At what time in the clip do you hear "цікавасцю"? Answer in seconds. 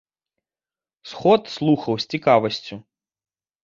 2.15-2.83